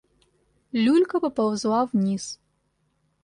Люлька 0.73 1.19
поползла 1.19 1.85
вниз. 1.85 2.39